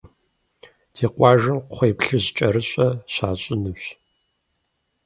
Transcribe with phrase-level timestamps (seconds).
[0.93, 3.83] Ди къуажэм кхъуейплъыжькӏэрыщӏэ щащӏынущ.